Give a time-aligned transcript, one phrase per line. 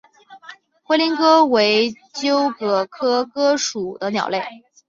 [0.83, 4.41] 灰林鸽为鸠鸽科鸽属的鸟类。